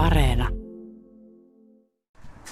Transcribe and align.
Areena. 0.00 0.48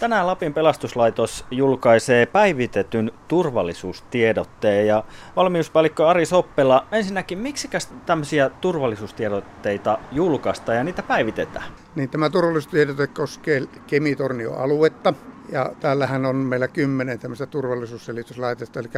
Tänään 0.00 0.26
Lapin 0.26 0.54
pelastuslaitos 0.54 1.44
julkaisee 1.50 2.26
päivitetyn 2.26 3.12
turvallisuustiedotteen 3.28 4.86
ja 4.86 5.04
valmiuspäällikkö 5.36 6.08
Ari 6.08 6.26
Soppela, 6.26 6.86
ensinnäkin 6.92 7.38
miksikäs 7.38 7.88
tämmöisiä 8.06 8.50
turvallisuustiedotteita 8.50 9.98
julkaista 10.12 10.74
ja 10.74 10.84
niitä 10.84 11.02
päivitetään? 11.02 11.64
Niin 11.94 12.10
tämä 12.10 12.30
turvallisuustiedote 12.30 13.06
koskee 13.06 13.62
Kemitornio-aluetta 13.86 15.14
ja 15.52 15.72
täällähän 15.80 16.26
on 16.26 16.36
meillä 16.36 16.68
kymmenen 16.68 17.18
tämmöistä 17.18 17.46
turvallisuusselityslaitosta, 17.46 18.80
eli 18.80 18.88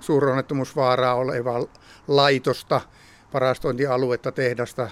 suuronnettomuusvaaraa 0.00 1.14
olevaa 1.14 1.64
laitosta, 2.08 2.80
varastointialuetta, 3.34 4.32
tehdasta 4.32 4.90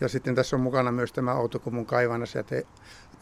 ja 0.00 0.08
sitten 0.08 0.34
tässä 0.34 0.56
on 0.56 0.62
mukana 0.62 0.92
myös 0.92 1.12
tämä 1.12 1.34
Outokumun 1.34 1.86
kaivannasjäte 1.86 2.66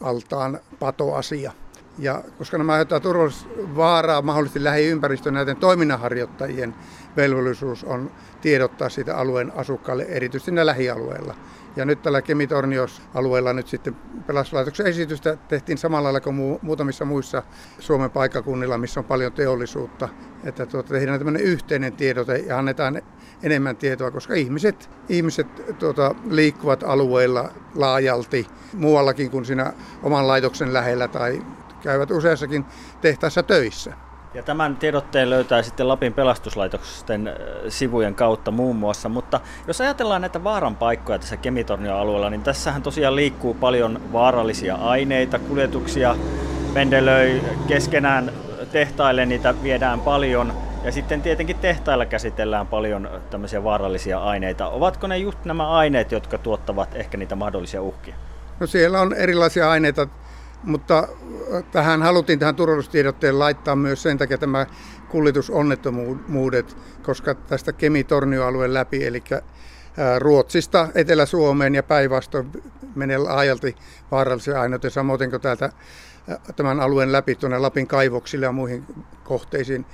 altaan 0.01 0.59
patoasia. 0.79 1.51
Ja 1.97 2.23
koska 2.37 2.57
nämä 2.57 2.71
aiheuttaa 2.71 2.99
turvallisuusvaaraa 2.99 4.21
mahdollisesti 4.21 4.63
lähiympäristöön 4.63 5.33
näiden 5.33 5.57
toiminnanharjoittajien 5.57 6.75
velvollisuus 7.17 7.83
on 7.83 8.11
tiedottaa 8.41 8.89
siitä 8.89 9.17
alueen 9.17 9.51
asukkaille, 9.55 10.03
erityisesti 10.03 10.51
näillä 10.51 10.69
lähialueilla. 10.69 11.35
Ja 11.75 11.85
nyt 11.85 12.01
tällä 12.01 12.21
Kemitornios-alueella 12.21 13.53
nyt 13.53 13.67
sitten 13.67 13.95
pelastuslaitoksen 14.27 14.87
esitystä 14.87 15.37
tehtiin 15.47 15.77
samalla 15.77 16.03
lailla 16.03 16.21
kuin 16.21 16.59
muutamissa 16.61 17.05
muissa 17.05 17.43
Suomen 17.79 18.11
paikkakunnilla, 18.11 18.77
missä 18.77 18.99
on 18.99 19.05
paljon 19.05 19.33
teollisuutta. 19.33 20.09
Että 20.43 20.65
tuota, 20.65 20.93
tehdään 20.93 21.19
tämmöinen 21.19 21.41
yhteinen 21.41 21.93
tiedote 21.93 22.37
ja 22.37 22.57
annetaan 22.57 23.01
enemmän 23.43 23.77
tietoa, 23.77 24.11
koska 24.11 24.33
ihmiset, 24.33 24.89
ihmiset 25.09 25.47
tuota, 25.79 26.15
liikkuvat 26.29 26.83
alueilla 26.83 27.49
laajalti 27.75 28.47
muuallakin 28.73 29.31
kuin 29.31 29.45
siinä 29.45 29.73
oman 30.03 30.27
laitoksen 30.27 30.73
lähellä 30.73 31.07
tai 31.07 31.41
käyvät 31.81 32.11
useassakin 32.11 32.65
tehtaissa 33.01 33.43
töissä. 33.43 34.08
Ja 34.33 34.43
tämän 34.43 34.75
tiedotteen 34.77 35.29
löytää 35.29 35.61
sitten 35.61 35.87
Lapin 35.87 36.13
pelastuslaitoksen 36.13 37.35
sivujen 37.69 38.15
kautta 38.15 38.51
muun 38.51 38.75
muassa, 38.75 39.09
mutta 39.09 39.39
jos 39.67 39.81
ajatellaan 39.81 40.21
näitä 40.21 40.43
vaaran 40.43 40.75
paikkoja 40.75 41.19
tässä 41.19 41.37
Kemitornio-alueella, 41.37 42.29
niin 42.29 42.43
tässähän 42.43 42.81
tosiaan 42.81 43.15
liikkuu 43.15 43.53
paljon 43.53 44.01
vaarallisia 44.13 44.75
aineita, 44.75 45.39
kuljetuksia 45.39 46.15
pendelöi 46.73 47.41
keskenään 47.67 48.31
tehtaille, 48.71 49.25
niitä 49.25 49.63
viedään 49.63 49.99
paljon. 49.99 50.53
Ja 50.83 50.91
sitten 50.91 51.21
tietenkin 51.21 51.59
tehtailla 51.59 52.05
käsitellään 52.05 52.67
paljon 52.67 53.09
tämmöisiä 53.29 53.63
vaarallisia 53.63 54.19
aineita. 54.19 54.67
Ovatko 54.67 55.07
ne 55.07 55.17
just 55.17 55.45
nämä 55.45 55.69
aineet, 55.69 56.11
jotka 56.11 56.37
tuottavat 56.37 56.95
ehkä 56.95 57.17
niitä 57.17 57.35
mahdollisia 57.35 57.81
uhkia? 57.81 58.15
No 58.59 58.67
siellä 58.67 59.01
on 59.01 59.13
erilaisia 59.13 59.71
aineita 59.71 60.07
mutta 60.63 61.07
tähän 61.71 62.01
haluttiin 62.01 62.39
tähän 62.39 62.55
turvallisuustiedotteen 62.55 63.39
laittaa 63.39 63.75
myös 63.75 64.03
sen 64.03 64.17
takia 64.17 64.37
tämä 64.37 64.65
kuljetusonnettomuudet, 65.09 66.77
koska 67.03 67.35
tästä 67.35 67.73
Kemi-Tornio-alueen 67.73 68.73
läpi, 68.73 69.05
eli 69.05 69.23
Ruotsista 70.19 70.87
Etelä-Suomeen 70.95 71.75
ja 71.75 71.83
päinvastoin 71.83 72.51
menee 72.95 73.17
laajalti 73.17 73.75
vaarallisia 74.11 74.61
aineita, 74.61 74.89
samoin 74.89 75.29
kuin 75.29 75.41
täältä 75.41 75.69
tämän 76.55 76.79
alueen 76.79 77.11
läpi 77.11 77.35
tuonne 77.35 77.57
Lapin 77.57 77.87
kaivoksille 77.87 78.45
ja 78.45 78.51
muihin 78.51 78.85
kohteisiin 79.23 79.85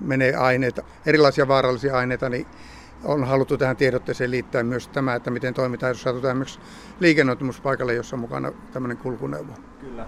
menee 0.00 0.34
aineita, 0.34 0.82
erilaisia 1.06 1.48
vaarallisia 1.48 1.96
aineita, 1.96 2.28
niin 2.28 2.46
on 3.04 3.24
haluttu 3.24 3.56
tähän 3.56 3.76
tiedotteeseen 3.76 4.30
liittää 4.30 4.62
myös 4.62 4.88
tämä, 4.88 5.14
että 5.14 5.30
miten 5.30 5.54
toimitaan, 5.54 5.90
jos 5.90 6.02
satutaan 6.02 6.36
myös 6.36 6.60
liikennoitumuspaikalle, 7.00 7.94
jossa 7.94 8.16
on 8.16 8.20
mukana 8.20 8.52
tämmöinen 8.72 8.96
kulkuneuvo. 8.96 9.52
Kyllä. 9.80 10.06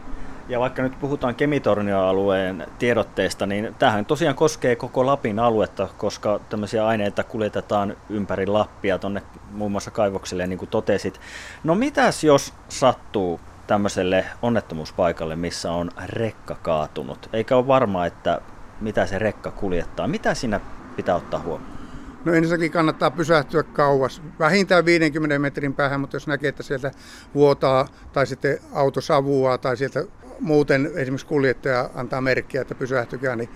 Ja 0.49 0.61
vaikka 0.61 0.83
nyt 0.83 1.01
puhutaan 1.01 1.35
Kemitornio-alueen 1.35 2.67
tiedotteesta, 2.79 3.47
niin 3.47 3.75
tähän 3.79 4.07
tosiaan 4.07 4.37
koskee 4.37 4.77
koko 4.77 5.07
Lapin 5.07 5.39
aluetta, 5.39 5.89
koska 5.99 6.41
tämmöisiä 6.49 6.87
aineita 6.87 7.25
kuljetetaan 7.25 7.97
ympäri 8.11 8.47
Lappia 8.47 8.99
tuonne 8.99 9.23
muun 9.51 9.71
muassa 9.71 9.91
kaivokselle, 9.91 10.47
niin 10.47 10.59
kuin 10.59 10.69
totesit. 10.69 11.21
No 11.65 11.75
mitäs 11.75 12.25
jos 12.25 12.55
sattuu 12.69 13.41
tämmöiselle 13.67 14.25
onnettomuuspaikalle, 14.43 15.37
missä 15.37 15.73
on 15.73 15.91
rekka 16.07 16.55
kaatunut, 16.55 17.29
eikä 17.33 17.57
ole 17.57 17.67
varma, 17.67 18.07
että 18.07 18.41
mitä 18.81 19.07
se 19.07 19.19
rekka 19.19 19.51
kuljettaa. 19.51 20.09
Mitä 20.09 20.35
siinä 20.35 20.61
pitää 20.97 21.15
ottaa 21.15 21.41
huomioon? 21.41 21.74
No 22.25 22.35
ensinnäkin 22.35 22.71
kannattaa 22.73 23.11
pysähtyä 23.11 23.63
kauas, 23.63 24.23
vähintään 24.39 24.85
50 24.85 25.39
metrin 25.39 25.75
päähän, 25.75 26.01
mutta 26.01 26.17
jos 26.17 26.27
näkee, 26.27 26.49
että 26.49 26.63
sieltä 26.63 26.91
vuotaa 27.35 27.89
tai 28.13 28.27
sitten 28.27 28.59
auto 28.73 29.01
savuaa 29.01 29.59
tai 29.59 29.77
sieltä 29.77 30.05
muuten 30.41 30.91
esimerkiksi 30.95 31.27
kuljettaja 31.27 31.91
antaa 31.95 32.21
merkkiä, 32.21 32.61
että 32.61 32.75
pysähtykää, 32.75 33.37
niin 33.37 33.49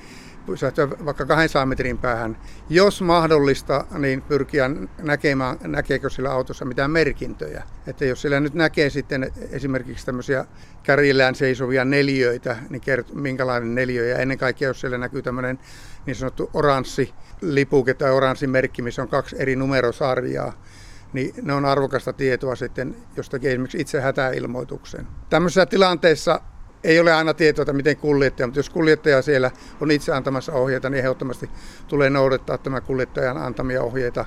pysähtyä 0.53 0.91
vaikka 0.91 1.27
200 1.27 1.67
metrin 1.67 1.99
päähän. 1.99 2.37
Jos 2.69 3.03
mahdollista, 3.03 3.85
niin 3.99 4.23
pyrkiä 4.23 4.71
näkemään, 4.99 5.57
näkeekö 5.63 6.11
sillä 6.11 6.33
autossa 6.33 6.65
mitään 6.65 6.91
merkintöjä. 6.91 7.63
Että 7.87 8.05
jos 8.05 8.23
sillä 8.23 8.41
nyt 8.41 8.55
näkee 8.55 8.91
sitten 8.91 9.33
esimerkiksi 9.51 10.07
tämmöisiä 10.07 10.45
kärjillään 10.83 11.35
seisovia 11.35 11.85
neljöitä, 11.85 12.57
niin 12.71 12.83
kert- 12.83 13.15
minkälainen 13.15 13.75
neliö. 13.75 14.07
Ja 14.07 14.19
ennen 14.19 14.39
kaikkea, 14.39 14.69
jos 14.69 14.81
siellä 14.81 14.99
näkyy 14.99 15.23
tämmöinen 15.23 15.59
niin 16.07 16.17
sanottu 16.17 16.51
oranssi 16.55 17.15
lipuke 17.41 17.95
tai 17.95 18.11
oranssi 18.11 18.47
merkki, 18.47 18.83
missä 18.83 19.03
on 19.03 19.09
kaksi 19.09 19.37
eri 19.39 19.57
numerosarjaa, 19.57 20.63
niin 21.13 21.35
ne 21.43 21.53
on 21.53 21.65
arvokasta 21.65 22.13
tietoa 22.13 22.57
sitten 22.57 22.97
jostakin 23.17 23.51
esimerkiksi 23.51 23.81
itse 23.81 24.01
hätäilmoituksen. 24.01 25.07
Tämmöisessä 25.31 25.67
tilanteessa 25.67 26.41
ei 26.85 27.01
ole 27.01 27.13
aina 27.13 27.35
tietoa, 27.35 27.63
että 27.63 27.73
miten 27.73 27.97
kuljettaja, 27.97 28.47
mutta 28.47 28.59
jos 28.59 28.71
kuljettaja 28.71 29.23
siellä 29.23 29.51
on 29.81 29.91
itse 29.91 30.13
antamassa 30.13 30.53
ohjeita, 30.53 30.91
niin 30.91 30.99
ehdottomasti 30.99 31.51
tulee 31.89 32.11
noudattaa 32.11 32.59
tämän 32.59 32.83
kuljettajan 32.83 33.37
antamia 33.37 33.83
ohjeita. 33.83 34.25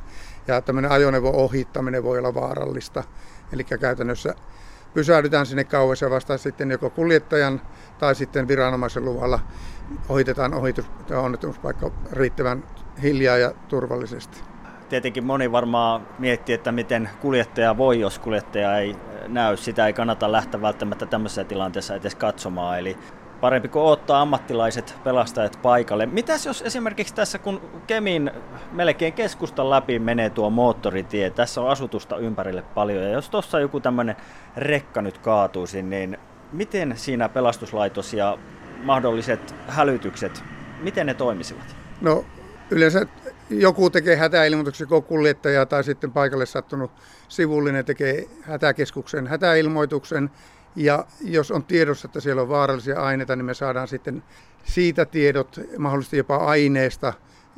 Ja 0.48 0.62
tämmöinen 0.62 0.92
ajoneuvon 0.92 1.36
ohittaminen 1.36 2.04
voi 2.04 2.18
olla 2.18 2.34
vaarallista. 2.34 3.04
Eli 3.54 3.64
käytännössä 3.64 4.36
pysähdytään 4.94 5.46
sinne 5.46 5.64
kauas 5.64 6.02
ja 6.02 6.10
vasta 6.10 6.38
sitten 6.38 6.72
joko 6.72 6.90
kuljettajan 6.90 7.62
tai 8.00 8.16
sitten 8.16 8.48
viranomaisen 8.48 9.06
luvalla 9.06 9.40
ohitetaan 10.10 10.54
ohitus, 10.54 10.86
onnettomuuspaikka 11.12 11.92
riittävän 12.12 12.64
hiljaa 13.04 13.38
ja 13.38 13.54
turvallisesti. 13.68 14.51
Tietenkin 14.92 15.24
moni 15.24 15.52
varmaan 15.52 16.08
miettii, 16.20 16.56
että 16.56 16.72
miten 16.72 17.10
kuljettaja 17.22 17.78
voi, 17.78 18.00
jos 18.00 18.20
kuljettaja 18.20 18.78
ei 18.78 18.96
näy. 19.28 19.58
Sitä 19.58 19.88
ei 19.88 19.94
kannata 19.94 20.32
lähteä 20.32 20.62
välttämättä 20.62 21.06
tämmöisessä 21.06 21.44
tilanteessa 21.44 21.96
edes 21.96 22.16
katsomaan. 22.16 22.80
Eli 22.80 22.98
parempi 23.42 23.68
kuin 23.68 23.86
ottaa 23.86 24.22
ammattilaiset 24.22 24.96
pelastajat 25.04 25.60
paikalle. 25.62 26.06
Mitäs 26.06 26.46
jos 26.46 26.62
esimerkiksi 26.62 27.14
tässä, 27.14 27.40
kun 27.40 27.62
Kemin 27.88 28.32
melkein 28.72 29.14
keskustan 29.14 29.70
läpi 29.70 30.00
menee 30.00 30.30
tuo 30.30 30.50
moottoritie, 30.50 31.30
tässä 31.30 31.62
on 31.62 31.70
asutusta 31.70 32.18
ympärille 32.18 32.62
paljon, 32.62 33.04
ja 33.04 33.10
jos 33.10 33.30
tuossa 33.30 33.60
joku 33.60 33.80
tämmöinen 33.80 34.16
rekka 34.58 35.02
nyt 35.02 35.18
kaatuisi, 35.18 35.82
niin 35.82 36.18
miten 36.52 36.94
siinä 36.98 37.30
pelastuslaitos 37.30 38.14
ja 38.14 38.38
mahdolliset 38.84 39.56
hälytykset, 39.68 40.44
miten 40.82 41.06
ne 41.06 41.14
toimisivat? 41.14 41.76
No 42.02 42.26
yleensä 42.72 43.06
joku 43.52 43.90
tekee 43.90 44.16
hätäilmoituksen, 44.16 44.86
joko 44.86 45.02
kuljettaja 45.02 45.66
tai 45.66 45.84
sitten 45.84 46.12
paikalle 46.12 46.46
sattunut 46.46 46.92
sivullinen 47.28 47.86
tekee 47.86 48.28
hätäkeskuksen 48.42 49.28
hätäilmoituksen. 49.28 50.30
Ja 50.76 51.06
jos 51.22 51.52
on 51.52 51.64
tiedossa, 51.64 52.06
että 52.06 52.20
siellä 52.20 52.42
on 52.42 52.50
vaarallisia 52.50 53.02
aineita, 53.02 53.36
niin 53.36 53.46
me 53.46 53.54
saadaan 53.54 53.88
sitten 53.88 54.24
siitä 54.64 55.06
tiedot, 55.06 55.60
mahdollisesti 55.78 56.18
jopa 56.18 56.36
aineesta, 56.38 57.14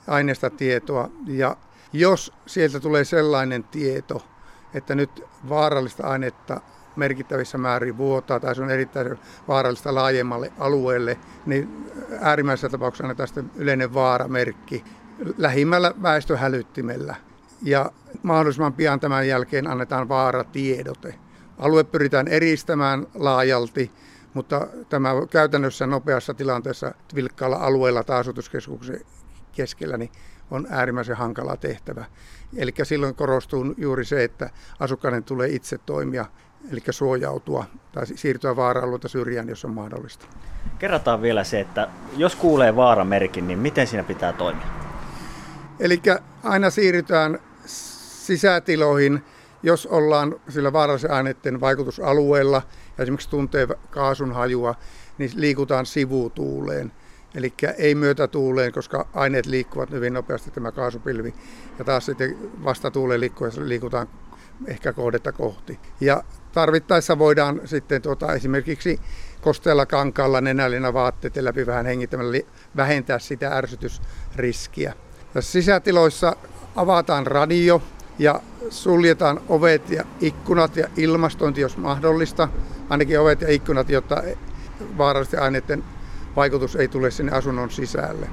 aineesta 0.07 0.49
tietoa. 0.49 1.09
Ja 1.27 1.57
jos 1.93 2.33
sieltä 2.45 2.79
tulee 2.79 3.03
sellainen 3.03 3.63
tieto, 3.63 4.25
että 4.73 4.95
nyt 4.95 5.23
vaarallista 5.49 6.07
ainetta 6.07 6.61
merkittävissä 6.95 7.57
määrin 7.57 7.97
vuotaa 7.97 8.39
tai 8.39 8.55
se 8.55 8.61
on 8.61 8.69
erittäin 8.69 9.19
vaarallista 9.47 9.95
laajemmalle 9.95 10.51
alueelle, 10.59 11.17
niin 11.45 11.91
äärimmäisessä 12.21 12.69
tapauksessa 12.69 13.03
annetaan 13.03 13.27
sitten 13.27 13.51
yleinen 13.55 13.93
vaaramerkki 13.93 14.83
lähimmällä 15.37 15.93
väestöhälyttimellä. 16.01 17.15
Ja 17.61 17.91
mahdollisimman 18.23 18.73
pian 18.73 18.99
tämän 18.99 19.27
jälkeen 19.27 19.67
annetaan 19.67 20.09
vaaratiedote. 20.09 21.15
Alue 21.57 21.83
pyritään 21.83 22.27
eristämään 22.27 23.07
laajalti, 23.15 23.91
mutta 24.33 24.67
tämä 24.89 25.09
käytännössä 25.29 25.87
nopeassa 25.87 26.33
tilanteessa 26.33 26.93
vilkkaalla 27.15 27.55
alueella 27.55 28.03
tai 28.03 28.19
asutuskeskuksen 28.19 29.01
keskellä 29.51 29.97
niin 29.97 30.11
on 30.51 30.67
äärimmäisen 30.69 31.17
hankala 31.17 31.57
tehtävä. 31.57 32.05
Eli 32.55 32.73
silloin 32.83 33.15
korostuu 33.15 33.73
juuri 33.77 34.05
se, 34.05 34.23
että 34.23 34.49
asukkaiden 34.79 35.23
tulee 35.23 35.49
itse 35.49 35.77
toimia, 35.77 36.25
eli 36.71 36.81
suojautua 36.89 37.65
tai 37.91 38.07
siirtyä 38.07 38.55
vaara-alueelta 38.55 39.07
syrjään, 39.07 39.49
jos 39.49 39.65
on 39.65 39.73
mahdollista. 39.73 40.25
Kerrataan 40.79 41.21
vielä 41.21 41.43
se, 41.43 41.59
että 41.59 41.89
jos 42.17 42.35
kuulee 42.35 42.75
vaaramerkin, 42.75 43.47
niin 43.47 43.59
miten 43.59 43.87
siinä 43.87 44.03
pitää 44.03 44.33
toimia? 44.33 44.82
Eli 45.79 46.01
aina 46.43 46.69
siirrytään 46.69 47.39
sisätiloihin 48.25 49.23
jos 49.63 49.85
ollaan 49.85 50.35
sillä 50.49 50.73
vaarallisen 50.73 51.11
aineiden 51.11 51.61
vaikutusalueella 51.61 52.61
ja 52.97 53.01
esimerkiksi 53.03 53.29
tuntee 53.29 53.67
kaasun 53.89 54.31
hajua, 54.31 54.75
niin 55.17 55.31
liikutaan 55.35 55.85
sivutuuleen. 55.85 56.91
Eli 57.35 57.53
ei 57.77 57.95
myötätuuleen, 57.95 58.71
koska 58.71 59.07
aineet 59.13 59.45
liikkuvat 59.45 59.91
hyvin 59.91 60.13
nopeasti 60.13 60.51
tämä 60.51 60.71
kaasupilvi. 60.71 61.33
Ja 61.79 61.85
taas 61.85 62.05
sitten 62.05 62.37
vastatuuleen 62.63 63.19
liikkuessa 63.19 63.61
liikutaan 63.67 64.07
ehkä 64.67 64.93
kohdetta 64.93 65.31
kohti. 65.31 65.79
Ja 66.01 66.23
tarvittaessa 66.51 67.19
voidaan 67.19 67.61
sitten 67.65 68.01
tuota, 68.01 68.33
esimerkiksi 68.33 68.99
kosteella 69.41 69.85
kankaalla 69.85 70.41
nenällinen 70.41 70.93
vaatteiden 70.93 71.45
läpi 71.45 71.65
vähän 71.65 71.85
hengittämällä 71.85 72.37
vähentää 72.75 73.19
sitä 73.19 73.57
ärsytysriskiä. 73.57 74.93
Tässä 75.33 75.51
sisätiloissa 75.51 76.35
avataan 76.75 77.27
radio 77.27 77.81
ja 78.19 78.41
suljetaan 78.69 79.41
ovet 79.49 79.89
ja 79.89 80.03
ikkunat 80.21 80.75
ja 80.75 80.87
ilmastointi, 80.97 81.61
jos 81.61 81.77
mahdollista. 81.77 82.49
Ainakin 82.89 83.19
ovet 83.19 83.41
ja 83.41 83.51
ikkunat, 83.51 83.89
jotta 83.89 84.23
vaarallisten 84.97 85.41
aineiden 85.41 85.83
vaikutus 86.35 86.75
ei 86.75 86.87
tule 86.87 87.11
sinne 87.11 87.31
asunnon 87.31 87.71
sisälle. 87.71 88.29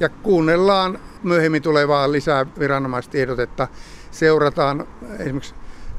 Ja 0.00 0.08
kuunnellaan 0.08 0.98
myöhemmin 1.22 1.62
tulevaa 1.62 2.12
lisää 2.12 2.46
viranomaistiedotetta. 2.58 3.68
Seurataan 4.10 4.86
esimerkiksi 5.18 5.54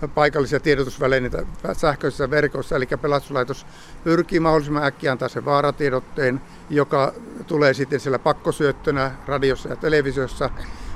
paikallisia 0.08 0.60
tiedotusvälineitä 0.60 1.46
sähköisissä 1.74 2.30
verkoissa, 2.30 2.76
eli 2.76 2.88
pelastuslaitos 3.02 3.66
pyrkii 4.04 4.40
mahdollisimman 4.40 4.84
äkkiä 4.84 5.12
antaa 5.12 5.30
sen 5.30 5.46
vaaratiedotteen, 5.46 6.42
joka 6.70 7.14
tulee 7.48 7.74
sitten 7.74 8.00
siellä 8.00 8.20
pakkosyöttönä 8.20 9.12
radiossa 9.28 9.70
ja 9.70 9.76
televisiossa, 9.76 10.50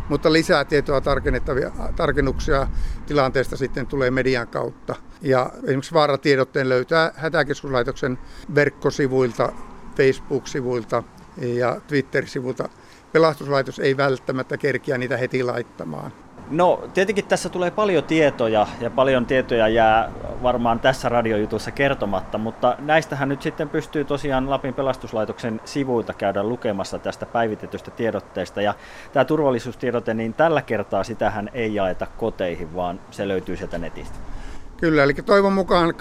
mutta 0.10 0.34
lisää 0.34 0.66
tietoa 0.66 1.02
tarkennettavia, 1.02 1.72
tarkennuksia 1.96 2.68
tilanteesta 3.06 3.57
sitten 3.57 3.88
tulee 3.88 4.12
median 4.12 4.48
kautta. 4.48 4.96
Ja 5.22 5.51
esimerkiksi 5.63 5.94
vaaratiedotteen 5.94 6.69
löytää 6.69 7.12
Hätäkeskuslaitoksen 7.16 8.18
verkkosivuilta, 8.56 9.51
Facebook-sivuilta 9.98 11.04
ja 11.38 11.81
Twitter-sivuilta. 11.88 12.69
Pelastuslaitos 13.12 13.80
ei 13.80 13.98
välttämättä 13.98 14.58
kerkiä 14.58 14.98
niitä 14.98 15.18
heti 15.18 15.44
laittamaan. 15.44 16.25
No 16.50 16.84
tietenkin 16.94 17.26
tässä 17.26 17.50
tulee 17.50 17.72
paljon 17.72 18.04
tietoja 18.04 18.68
ja 18.82 18.90
paljon 18.90 19.26
tietoja 19.26 19.68
jää 19.68 20.12
varmaan 20.44 20.80
tässä 20.80 21.10
radiojutussa 21.10 21.72
kertomatta, 21.72 22.38
mutta 22.38 22.76
näistähän 22.80 23.30
nyt 23.30 23.42
sitten 23.42 23.70
pystyy 23.70 24.04
tosiaan 24.06 24.50
Lapin 24.50 24.74
pelastuslaitoksen 24.74 25.62
sivuilta 25.66 26.14
käydä 26.14 26.44
lukemassa 26.44 27.00
tästä 27.00 27.26
päivitetystä 27.26 27.92
tiedotteesta. 27.92 28.62
Ja 28.62 28.74
tämä 29.14 29.26
turvallisuustiedote, 29.26 30.14
niin 30.14 30.34
tällä 30.34 30.62
kertaa 30.62 31.04
sitähän 31.04 31.50
ei 31.54 31.76
jaeta 31.76 32.08
koteihin, 32.18 32.76
vaan 32.76 33.00
se 33.12 33.28
löytyy 33.28 33.58
sieltä 33.58 33.78
netistä. 33.78 34.18
Kyllä, 34.77 35.04
eli 35.04 35.13
toivon 35.13 35.54
mukaan 35.54 35.94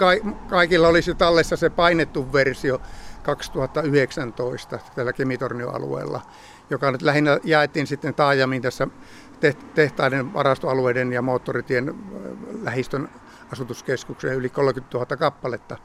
kaikilla 0.49 0.87
olisi 0.87 1.15
tallessa 1.15 1.55
se 1.55 1.69
painettu 1.69 2.33
versio 2.33 2.81
2019 3.23 4.79
tällä 4.95 5.13
Kemitornio-alueella, 5.13 6.21
joka 6.69 6.91
nyt 6.91 7.01
lähinnä 7.01 7.39
jaettiin 7.43 7.87
sitten 7.87 8.13
taajamiin 8.13 8.61
tässä 8.61 8.87
tehtaiden 9.75 10.33
varastoalueiden 10.33 11.13
ja 11.13 11.21
moottoritien 11.21 11.95
lähistön 12.63 13.09
asutuskeskuksen 13.51 14.33
yli 14.33 14.49
30 14.49 14.97
000 14.97 15.17
kappaletta. 15.17 15.77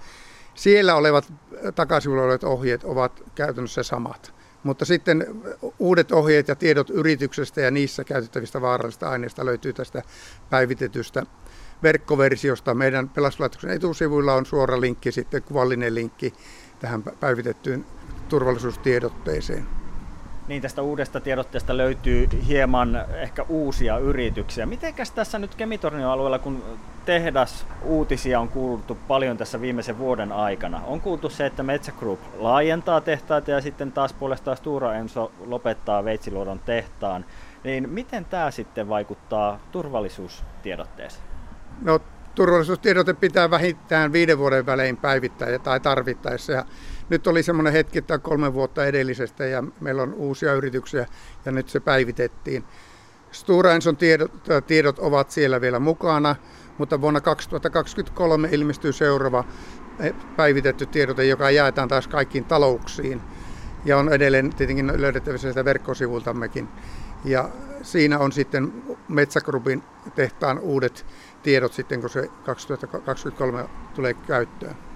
Siellä 0.55 0.95
olevat 0.95 1.33
takasivuilla 1.75 2.25
olevat 2.25 2.45
ohjeet 2.45 2.85
ovat 2.85 3.23
käytännössä 3.35 3.83
samat. 3.83 4.35
Mutta 4.63 4.85
sitten 4.85 5.27
uudet 5.79 6.13
ohjeet 6.13 6.49
ja 6.49 6.57
tiedot 6.57 6.91
yrityksestä 6.91 7.61
ja 7.61 7.71
niissä 7.71 8.05
käytettävistä 8.05 8.61
vaarallisista 8.61 9.11
aineista 9.11 9.45
löytyy 9.45 9.73
tästä 9.73 10.03
päivitetystä 10.51 11.27
verkkoversiosta. 11.83 12.75
Meidän 12.75 13.09
pelastuslaitoksen 13.09 13.71
etusivuilla 13.71 14.35
on 14.35 14.47
suora 14.47 14.81
linkki, 14.81 15.13
sitten 15.13 15.43
kuvallinen 15.43 15.95
linkki 15.95 16.35
tähän 16.79 17.03
päivitettyyn 17.03 17.85
turvallisuustiedotteeseen. 18.29 19.67
Niin 20.49 20.63
tästä 20.63 20.83
uudesta 20.83 21.21
tiedotteesta 21.21 21.77
löytyy 21.77 22.29
hieman 22.47 23.05
ehkä 23.15 23.45
uusia 23.49 23.99
yrityksiä. 23.99 24.67
Mitenkäs 24.67 25.11
tässä 25.11 25.39
nyt 25.39 25.55
Kemitornion 25.55 26.11
alueella, 26.11 26.39
kun 26.39 26.65
tehdas 27.05 27.67
uutisia 27.83 28.41
on 28.41 28.49
kuultu 28.49 28.95
paljon 29.09 29.37
tässä 29.37 29.61
viimeisen 29.61 29.99
vuoden 29.99 30.33
aikana. 30.33 30.83
On 30.87 31.01
kuultu 31.01 31.31
se, 31.31 31.47
että 31.47 31.63
Metsä 31.63 31.93
Group 31.93 32.21
laajentaa 32.39 33.01
tehtaita 33.01 33.51
ja 33.51 33.61
sitten 33.61 33.93
taas 33.93 34.13
puolestaan 34.13 34.57
Stura 34.57 34.95
Enso 34.95 35.33
lopettaa 35.47 36.05
Veitsiluodon 36.05 36.59
tehtaan. 36.59 37.25
Niin 37.65 37.89
miten 37.89 38.25
tämä 38.25 38.51
sitten 38.51 38.89
vaikuttaa 38.89 39.59
turvallisuustiedotteeseen? 39.73 41.30
No 41.81 42.01
turvallisuustiedote 42.35 43.15
pitää 43.15 43.51
vähintään 43.51 44.13
viiden 44.13 44.39
vuoden 44.39 44.67
välein 44.67 44.97
päivittää 44.97 45.59
tai 45.59 45.81
tarvittaessa. 45.81 46.53
Ja 46.53 46.65
nyt 47.09 47.27
oli 47.27 47.43
semmoinen 47.43 47.73
hetki, 47.73 47.99
että 47.99 48.19
kolme 48.19 48.55
vuotta 48.55 48.87
edellisestä 48.87 49.47
ja 49.47 49.65
meillä 49.81 50.03
on 50.03 50.15
uusia 50.15 50.55
yrityksiä 50.55 51.07
ja 51.45 51.53
nyt 51.53 51.69
se 51.69 51.81
päivitettiin. 51.81 52.65
Stora 53.31 53.73
Enson 53.73 53.97
tiedot, 53.97 54.33
tiedot 54.67 54.99
ovat 54.99 55.31
siellä 55.31 55.61
vielä 55.61 55.79
mukana, 55.79 56.37
mutta 56.79 57.01
vuonna 57.01 57.21
2023 57.21 58.49
ilmestyy 58.53 58.93
seuraava 58.93 59.45
päivitetty 60.37 60.87
tiedote, 60.87 61.25
joka 61.25 61.51
jaetaan 61.51 61.89
taas 61.89 62.09
kaikkiin 62.09 62.45
talouksiin 62.45 63.21
ja 63.85 63.99
on 63.99 64.13
edelleen 64.13 64.55
tietenkin 64.55 64.93
löydettävissä 64.97 65.49
sitä 65.49 65.65
verkkosivultammekin. 65.65 66.69
Ja 67.25 67.51
siinä 67.83 68.19
on 68.19 68.33
sitten 68.33 68.73
Metsägrupin 69.09 69.83
tehtaan 70.15 70.59
uudet 70.59 71.07
tiedot 71.43 71.73
sitten, 71.73 72.01
kun 72.01 72.11
se 72.11 72.29
2023 72.45 73.69
tulee 73.95 74.15
käyttöön. 74.15 74.90